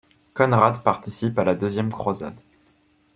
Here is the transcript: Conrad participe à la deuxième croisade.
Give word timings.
Conrad 0.33 0.81
participe 0.81 1.37
à 1.37 1.43
la 1.43 1.53
deuxième 1.53 1.91
croisade. 1.91 2.35